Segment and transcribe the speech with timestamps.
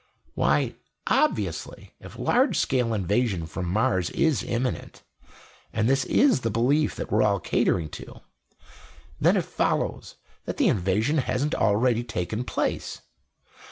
[0.33, 0.73] "Why,
[1.05, 5.03] obviously, if large scale invasion from Mars is imminent
[5.71, 8.21] and this is the belief that we're all catering to
[9.19, 13.01] then it follows that the invasion hasn't already taken place.